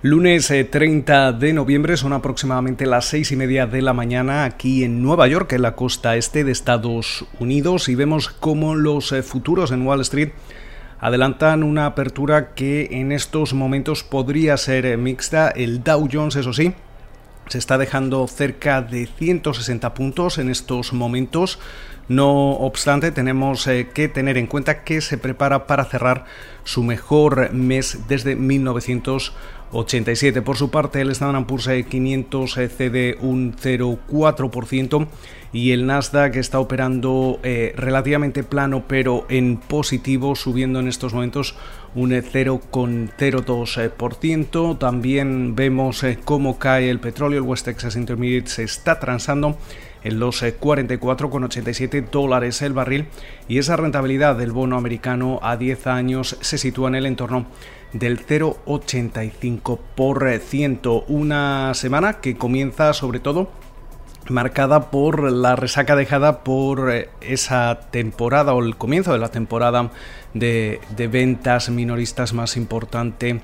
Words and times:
Lunes 0.00 0.46
30 0.46 1.28
eh, 1.28 1.32
de 1.32 1.52
noviembre 1.52 1.96
son 1.96 2.12
aproximadamente 2.12 2.86
las 2.86 3.06
seis 3.06 3.32
y 3.32 3.36
media 3.36 3.66
de 3.66 3.82
la 3.82 3.92
mañana 3.92 4.44
aquí 4.44 4.84
en 4.84 5.02
Nueva 5.02 5.26
York, 5.26 5.52
en 5.54 5.62
la 5.62 5.74
costa 5.74 6.14
este 6.14 6.44
de 6.44 6.52
Estados 6.52 7.26
Unidos, 7.40 7.88
y 7.88 7.96
vemos 7.96 8.28
cómo 8.28 8.76
los 8.76 9.10
eh, 9.10 9.24
futuros 9.24 9.72
en 9.72 9.84
Wall 9.84 10.02
Street 10.02 10.30
adelantan 11.00 11.64
una 11.64 11.86
apertura 11.86 12.54
que 12.54 12.86
en 12.92 13.10
estos 13.10 13.54
momentos 13.54 14.04
podría 14.04 14.56
ser 14.56 14.86
eh, 14.86 14.96
mixta. 14.96 15.48
El 15.48 15.82
Dow 15.82 16.08
Jones, 16.12 16.36
eso 16.36 16.52
sí, 16.52 16.74
se 17.48 17.58
está 17.58 17.76
dejando 17.76 18.24
cerca 18.28 18.82
de 18.82 19.08
160 19.08 19.94
puntos 19.94 20.38
en 20.38 20.48
estos 20.48 20.92
momentos. 20.92 21.58
No 22.06 22.52
obstante, 22.52 23.10
tenemos 23.10 23.68
que 23.92 24.08
tener 24.08 24.38
en 24.38 24.46
cuenta 24.46 24.82
que 24.82 25.02
se 25.02 25.18
prepara 25.18 25.66
para 25.66 25.84
cerrar 25.84 26.24
su 26.64 26.82
mejor 26.82 27.52
mes 27.52 28.08
desde 28.08 28.34
1987. 29.70 30.42
Por 30.42 30.56
su 30.56 30.70
parte, 30.70 31.00
el 31.00 31.10
Standard 31.10 31.46
Poor's 31.46 31.68
500 31.88 32.58
eh, 32.58 32.68
cede 32.68 33.16
un 33.20 33.54
0,4% 33.54 35.06
y 35.52 35.72
el 35.72 35.86
Nasdaq 35.86 36.36
está 36.36 36.60
operando 36.60 37.40
eh, 37.42 37.72
relativamente 37.76 38.44
plano 38.44 38.84
pero 38.86 39.26
en 39.28 39.56
positivo, 39.56 40.36
subiendo 40.36 40.78
en 40.80 40.88
estos 40.88 41.14
momentos 41.14 41.54
un 41.94 42.10
0,02%. 42.10 44.78
También 44.78 45.54
vemos 45.54 46.04
cómo 46.24 46.58
cae 46.58 46.90
el 46.90 47.00
petróleo, 47.00 47.38
el 47.38 47.46
West 47.46 47.66
Texas 47.66 47.96
Intermediate 47.96 48.48
se 48.48 48.64
está 48.64 49.00
transando 49.00 49.56
en 50.02 50.20
los 50.20 50.42
44,87 50.42 51.94
eh, 51.94 52.04
dólares 52.10 52.62
el 52.62 52.72
barril 52.72 53.06
y 53.48 53.58
esa 53.58 53.76
rentabilidad 53.76 54.36
del 54.36 54.52
bono 54.52 54.76
americano 54.76 55.38
a 55.42 55.56
10 55.56 55.86
años 55.86 56.36
se 56.40 56.58
sitúa 56.58 56.88
en 56.88 56.96
el 56.96 57.06
entorno 57.06 57.46
del 57.92 58.26
0,85%. 58.26 61.04
Una 61.08 61.72
semana 61.74 62.20
que 62.20 62.36
comienza 62.36 62.92
sobre 62.92 63.20
todo 63.20 63.50
marcada 64.28 64.90
por 64.90 65.32
la 65.32 65.56
resaca 65.56 65.96
dejada 65.96 66.44
por 66.44 66.90
eh, 66.90 67.08
esa 67.20 67.80
temporada 67.90 68.52
o 68.54 68.62
el 68.62 68.76
comienzo 68.76 69.12
de 69.12 69.18
la 69.18 69.30
temporada 69.30 69.90
de, 70.34 70.80
de 70.96 71.08
ventas 71.08 71.70
minoristas 71.70 72.34
más 72.34 72.58
importante 72.58 73.40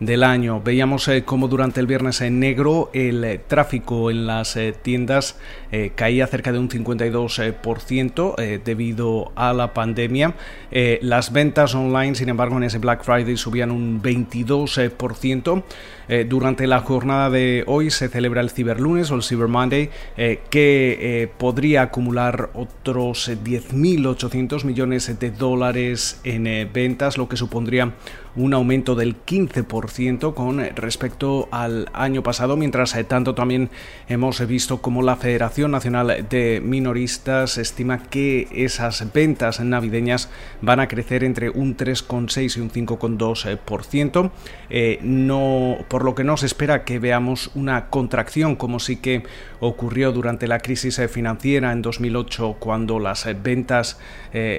del 0.00 0.22
año. 0.24 0.60
Veíamos 0.62 1.08
eh, 1.08 1.24
como 1.24 1.48
durante 1.48 1.80
el 1.80 1.86
viernes 1.86 2.20
en 2.20 2.38
negro 2.38 2.90
el 2.92 3.24
eh, 3.24 3.40
tráfico 3.46 4.10
en 4.10 4.26
las 4.26 4.56
eh, 4.56 4.74
tiendas 4.80 5.38
caía 5.94 6.26
cerca 6.26 6.52
de 6.52 6.58
un 6.58 6.70
52% 6.70 8.62
debido 8.64 9.32
a 9.34 9.52
la 9.52 9.74
pandemia. 9.74 10.34
las 11.02 11.32
ventas 11.32 11.74
online, 11.74 12.14
sin 12.14 12.30
embargo, 12.30 12.56
en 12.56 12.62
ese 12.62 12.78
Black 12.78 13.04
Friday 13.04 13.36
subían 13.36 13.70
un 13.70 14.00
22%. 14.00 15.64
durante 16.28 16.66
la 16.66 16.80
jornada 16.80 17.28
de 17.28 17.62
hoy 17.66 17.90
se 17.90 18.08
celebra 18.08 18.40
el 18.40 18.50
Ciberlunes 18.50 19.10
o 19.10 19.16
el 19.16 19.22
Cyber 19.22 19.48
Monday, 19.48 19.90
que 20.48 21.30
podría 21.36 21.82
acumular 21.82 22.48
otros 22.54 23.28
10.800 23.28 24.64
millones 24.64 25.18
de 25.18 25.30
dólares 25.30 26.20
en 26.24 26.72
ventas, 26.72 27.18
lo 27.18 27.28
que 27.28 27.36
supondría 27.36 27.92
un 28.36 28.52
aumento 28.54 28.94
del 28.94 29.16
15% 29.24 30.34
con 30.34 30.64
respecto 30.76 31.48
al 31.50 31.88
año 31.94 32.22
pasado, 32.22 32.56
mientras 32.56 32.94
eh, 32.94 33.04
tanto 33.04 33.34
también 33.34 33.70
hemos 34.08 34.46
visto 34.46 34.82
como 34.82 35.02
la 35.02 35.16
Federación 35.16 35.70
Nacional 35.70 36.26
de 36.28 36.60
Minoristas 36.62 37.56
estima 37.58 38.02
que 38.02 38.48
esas 38.52 39.12
ventas 39.12 39.60
navideñas 39.60 40.28
van 40.60 40.80
a 40.80 40.88
crecer 40.88 41.24
entre 41.24 41.50
un 41.50 41.76
3,6 41.76 42.56
y 42.56 42.60
un 42.60 42.70
5,2%, 42.70 44.30
eh, 44.68 44.98
no, 45.02 45.78
por 45.88 46.04
lo 46.04 46.14
que 46.14 46.24
no 46.24 46.36
se 46.36 46.46
espera 46.46 46.84
que 46.84 46.98
veamos 46.98 47.50
una 47.54 47.88
contracción 47.88 48.56
como 48.56 48.80
sí 48.80 48.96
que 48.96 49.22
ocurrió 49.60 50.12
durante 50.12 50.46
la 50.46 50.58
crisis 50.58 50.98
eh, 50.98 51.08
financiera 51.08 51.72
en 51.72 51.80
2008 51.82 52.56
cuando 52.58 52.98
las 52.98 53.26
ventas 53.42 53.98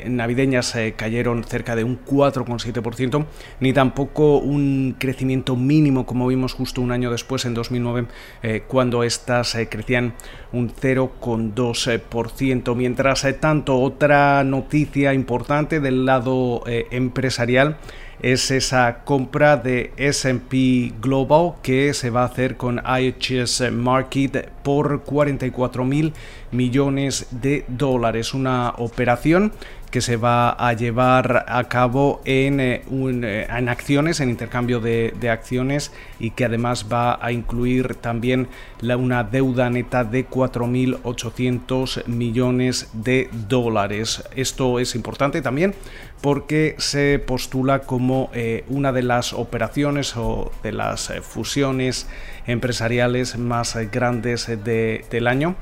navideñas 0.06 0.76
cayeron 0.96 1.44
cerca 1.44 1.76
de 1.76 1.84
un 1.84 2.04
4,7%, 2.04 3.28
ni 3.68 3.74
tampoco 3.74 4.38
un 4.38 4.96
crecimiento 4.98 5.58
mínimo 5.58 6.06
como 6.06 6.28
vimos 6.28 6.54
justo 6.54 6.80
un 6.80 6.94
año 6.94 7.12
después, 7.12 7.44
en 7.44 7.54
2009, 7.54 8.08
eh, 8.42 8.64
cuando 8.66 9.04
estas 9.04 9.56
eh, 9.56 9.68
crecían 9.68 10.14
un 10.54 10.74
0,2%. 10.74 12.76
Mientras 12.78 13.26
eh, 13.26 13.34
tanto, 13.34 13.78
otra 13.78 14.46
noticia 14.46 15.14
importante 15.14 15.82
del 15.82 16.06
lado 16.06 16.64
empresarial 16.66 17.76
es 18.22 18.52
esa 18.52 19.00
compra 19.04 19.58
de 19.58 19.92
SP 20.00 20.96
Global 21.02 21.56
que 21.62 21.94
se 21.94 22.10
va 22.10 22.22
a 22.22 22.28
hacer 22.28 22.56
con 22.56 22.80
IHS 22.80 23.70
Market 23.74 24.50
por 24.64 25.04
44 25.04 25.84
mil 25.84 26.14
millones 26.52 27.28
de 27.32 27.66
dólares. 27.68 28.34
Una 28.34 28.70
operación 28.78 29.52
que 29.92 30.02
se 30.02 30.18
va 30.18 30.50
a 30.50 30.74
llevar 30.74 31.46
a 31.48 31.64
cabo 31.66 32.22
en, 32.26 32.60
eh, 32.60 32.84
eh, 32.92 33.48
en 33.50 33.70
acciones, 33.70 34.20
en 34.20 34.30
intercambio 34.30 34.80
de, 34.80 35.14
acciones 35.28 35.92
y 36.20 36.32
que 36.32 36.46
además 36.46 36.86
va 36.92 37.20
a 37.22 37.32
incluir 37.32 37.96
también 37.96 38.48
una 38.82 39.24
deuda 39.24 39.70
neta 39.70 40.04
de 40.04 40.28
4.800 40.28 42.06
millones 42.08 42.90
de 42.94 43.30
dólares. 43.48 44.24
Esto 44.36 44.80
es 44.80 44.96
importante 44.96 45.42
también 45.42 45.74
porque 46.22 46.76
se 46.78 47.20
postula 47.20 47.80
como 47.80 48.30
eh, 48.34 48.64
una 48.70 48.92
de 48.92 49.04
las 49.04 49.34
operaciones 49.34 50.16
o 50.16 50.52
de 50.64 50.72
las 50.72 51.12
fusiones 51.22 52.08
empresariales 52.48 53.38
más 53.38 53.78
grandes 53.92 54.48
del 54.64 55.28
año 55.28 55.56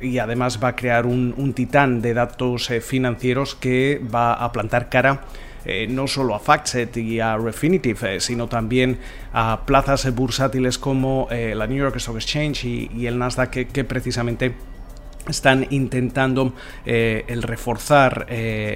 y 0.00 0.18
además 0.18 0.58
va 0.62 0.68
a 0.68 0.76
crear 0.76 1.06
un, 1.06 1.34
un 1.36 1.52
titán 1.52 2.00
de 2.00 2.14
datos 2.14 2.70
financieros 2.80 3.54
que 3.54 4.00
va 4.12 4.34
a 4.34 4.50
plantar 4.52 4.88
cara 4.88 5.20
eh, 5.66 5.86
no 5.88 6.06
solo 6.06 6.34
a 6.34 6.40
FactSet 6.40 6.94
y 6.98 7.20
a 7.20 7.38
Refinitiv, 7.38 8.04
eh, 8.04 8.20
sino 8.20 8.48
también 8.48 8.98
a 9.32 9.64
plazas 9.64 10.14
bursátiles 10.14 10.78
como 10.78 11.26
eh, 11.30 11.54
la 11.54 11.66
New 11.66 11.78
York 11.78 11.96
Stock 11.96 12.16
Exchange 12.16 12.64
y, 12.64 13.06
el 13.06 13.18
Nasdaq, 13.18 13.50
que, 13.50 13.84
precisamente 13.84 14.54
están 15.28 15.66
intentando 15.70 16.54
el 16.84 17.42
reforzar 17.42 18.26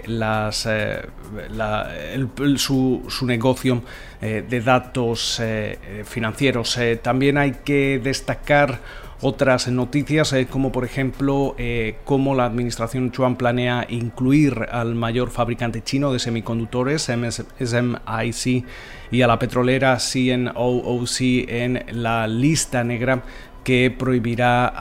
las, 0.07 0.69
su, 2.57 3.05
su, 3.09 3.27
negocio 3.27 3.83
de 4.21 4.61
datos 4.61 5.43
financieros. 6.05 6.79
también 7.03 7.39
hay 7.39 7.53
que 7.65 8.01
destacar 8.03 8.81
otras 9.21 9.69
noticias, 9.69 10.33
eh, 10.33 10.47
como 10.47 10.71
por 10.71 10.85
ejemplo 10.85 11.55
eh, 11.59 11.97
cómo 12.05 12.35
la 12.35 12.45
administración 12.45 13.11
Chuan 13.11 13.37
planea 13.37 13.87
incluir 13.89 14.69
al 14.71 14.95
mayor 14.95 15.31
fabricante 15.31 15.83
chino 15.83 16.13
de 16.13 16.19
semiconductores, 16.19 17.03
SMIC, 17.03 18.65
y 19.11 19.23
a 19.23 19.27
la 19.27 19.39
petrolera 19.39 19.97
CNOOC 19.99 21.21
en 21.49 21.85
la 21.91 22.29
lista 22.29 22.85
negra 22.85 23.23
que 23.65 23.91
prohibirá 23.91 24.73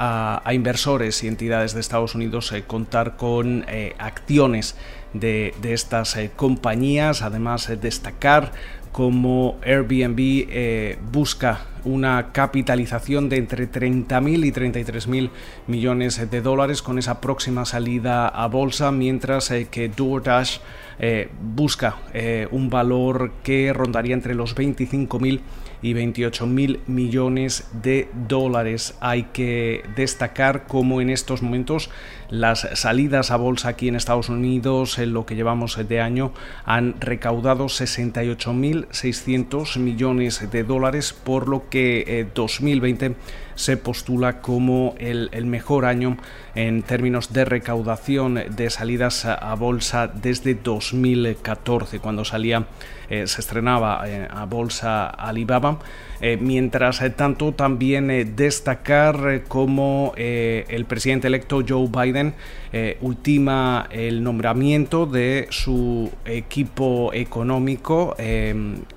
a, 0.45 0.53
inversores 0.53 1.23
y 1.23 1.27
entidades 1.27 1.73
de 1.73 1.81
Estados 1.81 2.15
Unidos 2.15 2.51
eh, 2.51 2.63
contar 2.65 3.17
con 3.17 3.65
acciones 3.97 4.75
de, 5.13 5.53
estas 5.63 6.17
compañías. 6.35 7.21
Además, 7.21 7.69
destacar 7.81 8.51
como 8.97 9.59
Airbnb 9.63 10.17
eh, 10.49 10.97
busca 11.11 11.61
una 11.83 12.31
capitalización 12.31 13.29
de 13.29 13.37
entre 13.37 13.71
30.000 13.71 14.45
y 14.45 14.51
33.000 14.51 15.29
millones 15.67 16.29
de 16.29 16.41
dólares 16.41 16.81
con 16.81 16.99
esa 16.99 17.21
próxima 17.21 17.65
salida 17.65 18.27
a 18.27 18.47
bolsa, 18.47 18.91
mientras 18.91 19.51
eh, 19.51 19.67
que 19.69 19.89
DoorDash 19.89 20.59
eh, 20.99 21.29
busca 21.41 21.97
un 22.51 22.69
valor 22.69 23.31
que 23.43 23.71
rondaría 23.71 24.15
entre 24.15 24.33
los 24.33 24.55
25.000 24.55 25.41
y 25.81 25.93
28 25.93 26.45
mil 26.47 26.81
millones 26.87 27.69
de 27.71 28.09
dólares. 28.27 28.95
Hay 28.99 29.23
que 29.33 29.83
destacar 29.95 30.65
cómo 30.67 30.99
en 31.01 31.09
estos 31.09 31.41
momentos 31.41 31.89
las 32.29 32.67
salidas 32.73 33.31
a 33.31 33.37
bolsa 33.37 33.69
aquí 33.69 33.87
en 33.87 33.95
Estados 33.95 34.27
Unidos 34.29 34.99
en 34.99 35.13
lo 35.13 35.25
que 35.25 35.35
llevamos 35.35 35.79
de 35.87 36.01
año 36.01 36.33
han 36.65 36.99
recaudado 36.99 37.67
68.600 37.67 39.79
millones 39.79 40.51
de 40.51 40.63
dólares, 40.63 41.13
por 41.13 41.47
lo 41.47 41.66
que 41.69 42.27
2020 42.33 43.05
eh, 43.05 43.15
se 43.57 43.75
postula 43.75 44.39
como 44.39 44.95
el, 44.99 45.29
mejor 45.45 45.85
año 45.85 46.17
en 46.55 46.83
términos 46.83 47.33
de 47.33 47.43
recaudación 47.43 48.39
de 48.55 48.69
salidas 48.69 49.25
a, 49.25 49.53
bolsa 49.55 50.07
desde 50.07 50.53
2014, 50.55 51.99
cuando 51.99 52.23
salía, 52.23 52.67
eh, 53.09 53.25
se 53.25 53.41
estrenaba 53.41 54.03
eh, 54.05 54.27
a 54.29 54.45
bolsa 54.45 55.07
Alibaba. 55.07 55.79
Eh, 56.19 56.37
mientras 56.39 57.01
tanto, 57.15 57.51
también 57.53 58.35
destacar 58.35 59.43
como 59.47 60.13
el 60.17 60.85
presidente 60.85 61.27
electo 61.27 61.63
Joe 61.67 61.87
Biden 61.87 62.33
ultima 63.01 63.87
el 63.91 64.23
nombramiento 64.23 65.05
de 65.05 65.47
su 65.51 66.11
equipo 66.25 67.11
económico 67.13 68.15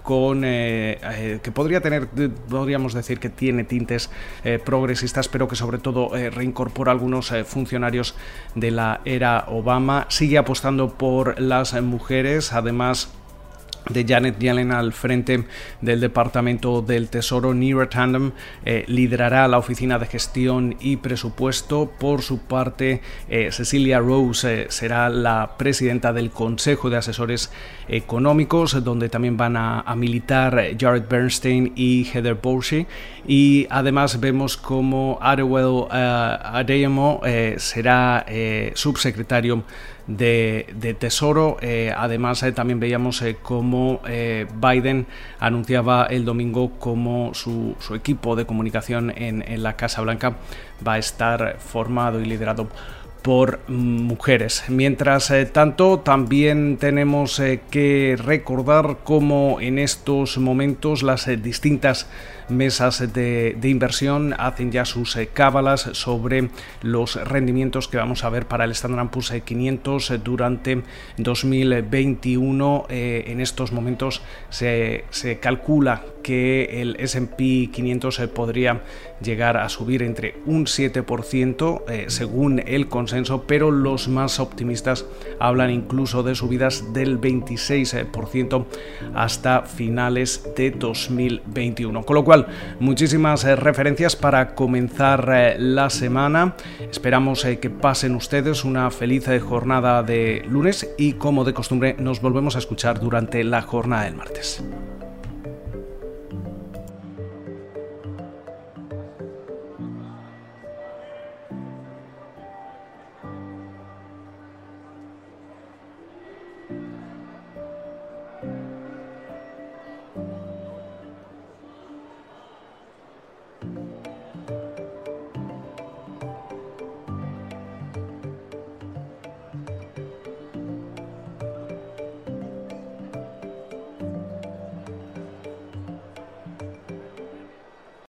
con 0.02 0.40
que 0.42 1.52
podría 1.54 1.80
tener, 1.82 2.08
podríamos 2.48 2.94
decir 2.94 3.18
que 3.20 3.28
tiene 3.28 3.64
tintes 3.64 4.10
progresistas, 4.58 5.28
pero 5.28 5.48
que 5.48 5.56
sobre 5.56 5.78
todo 5.78 6.10
reincorpora 6.12 6.92
algunos 6.92 7.32
funcionarios 7.46 8.14
de 8.54 8.70
la 8.70 9.00
era 9.04 9.44
Obama. 9.48 10.06
Sigue 10.08 10.38
apostando 10.38 10.94
por 10.94 11.40
las 11.40 11.80
mujeres, 11.80 12.52
además 12.52 13.12
de 13.88 14.04
Janet 14.06 14.38
Yellen 14.38 14.72
al 14.72 14.92
frente 14.92 15.44
del 15.80 16.00
Departamento 16.00 16.82
del 16.82 17.08
Tesoro, 17.08 17.54
Neera 17.54 17.88
Tandem 17.88 18.32
eh, 18.64 18.84
liderará 18.88 19.48
la 19.48 19.58
Oficina 19.58 19.98
de 19.98 20.06
Gestión 20.06 20.76
y 20.80 20.96
Presupuesto. 20.96 21.90
Por 21.98 22.22
su 22.22 22.40
parte, 22.40 23.00
eh, 23.28 23.50
Cecilia 23.52 23.98
Rose 23.98 24.62
eh, 24.62 24.66
será 24.68 25.08
la 25.08 25.56
presidenta 25.56 26.12
del 26.12 26.30
Consejo 26.30 26.90
de 26.90 26.98
Asesores 26.98 27.50
Económicos, 27.88 28.82
donde 28.84 29.08
también 29.08 29.36
van 29.36 29.56
a, 29.56 29.84
militar 29.96 30.62
Jared 30.78 31.04
Bernstein 31.08 31.72
y 31.74 32.04
Heather 32.04 32.34
Borshi. 32.34 32.86
Y 33.26 33.66
además 33.70 34.20
vemos 34.20 34.56
como 34.56 35.18
Arewell 35.20 35.86
Adeyemo 35.90 37.20
será 37.56 38.24
subsecretario 38.74 39.64
de, 40.16 40.96
Tesoro. 40.98 41.56
Eh, 41.60 41.92
además, 41.96 42.44
también 42.54 42.80
veíamos 42.80 43.22
eh, 44.06 44.46
Biden 44.54 45.06
anunciaba 45.38 46.06
el 46.06 46.24
domingo 46.24 46.72
cómo 46.78 47.32
su, 47.34 47.76
equipo 47.94 48.36
de 48.36 48.46
comunicación 48.46 49.10
en, 49.16 49.42
en 49.46 49.62
la 49.62 49.76
Casa 49.76 50.02
Blanca 50.02 50.36
va 50.86 50.94
a 50.94 50.98
estar 50.98 51.56
formado 51.58 52.20
y 52.20 52.24
liderado 52.24 52.68
por 53.22 53.60
mujeres. 53.68 54.64
Mientras 54.68 55.32
tanto, 55.52 56.00
también 56.00 56.78
tenemos 56.78 57.40
que 57.70 58.16
recordar 58.18 58.98
cómo 59.04 59.58
en 59.60 59.78
estos 59.78 60.38
momentos 60.38 61.02
las 61.02 61.26
distintas 61.42 62.06
mesas 62.50 63.12
de, 63.12 63.58
inversión 63.62 64.34
hacen 64.38 64.72
ya 64.72 64.84
sus 64.84 65.16
eh, 65.16 65.28
cábalas 65.32 65.90
sobre 65.92 66.50
los 66.82 67.16
rendimientos 67.16 67.88
que 67.88 67.96
vamos 67.96 68.24
a 68.24 68.30
ver 68.30 68.46
para 68.46 68.64
el 68.64 68.72
Standard 68.72 69.10
Poor's 69.10 69.32
500 69.44 70.10
eh, 70.10 70.18
durante 70.22 70.82
2021. 71.16 72.86
Eh, 72.88 73.24
en 73.28 73.40
estos 73.40 73.72
momentos 73.72 74.22
se, 74.48 75.04
calcula 75.40 76.02
que 76.22 76.82
el 76.82 76.96
S&P 76.98 77.70
500 77.72 78.18
podría 78.34 78.82
llegar 79.22 79.56
a 79.56 79.68
subir 79.68 80.02
entre 80.02 80.36
un 80.46 80.66
7% 80.66 82.08
según 82.08 82.62
el 82.66 82.88
consenso, 82.88 83.44
pero 83.46 83.70
los 83.70 84.08
más 84.08 84.38
optimistas 84.40 85.06
hablan 85.38 85.70
incluso 85.70 86.22
de 86.22 86.34
subidas 86.34 86.92
del 86.92 87.20
26% 87.20 88.64
hasta 89.14 89.62
finales 89.62 90.48
de 90.56 90.70
2021. 90.70 92.02
Con 92.02 92.14
lo 92.14 92.24
cual, 92.24 92.39
muchísimas 92.78 93.44
eh, 93.44 93.56
referencias 93.56 94.16
para 94.16 94.54
comenzar 94.54 95.28
eh, 95.32 95.56
la 95.58 95.90
semana. 95.90 96.54
Esperamos 96.90 97.44
eh, 97.44 97.58
que 97.58 97.70
pasen 97.70 98.14
ustedes 98.14 98.64
una 98.64 98.90
feliz 98.90 99.28
jornada 99.42 100.02
de 100.02 100.44
lunes 100.48 100.88
y 100.98 101.14
como 101.14 101.44
de 101.44 101.54
costumbre 101.54 101.96
nos 101.98 102.20
volvemos 102.20 102.56
a 102.56 102.58
escuchar 102.58 103.00
durante 103.00 103.44
la 103.44 103.62
jornada 103.62 104.04
del 104.04 104.14
martes. 104.14 104.62